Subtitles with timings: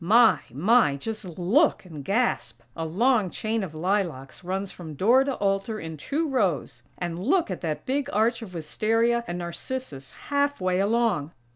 [0.03, 0.39] My!
[0.51, 0.95] My!
[0.95, 2.61] Just look and gasp!!
[2.75, 6.81] A long chain of lilacs runs from door to altar in two rows.
[6.97, 11.33] And look at that big arch of wistaria and narcissus half way along!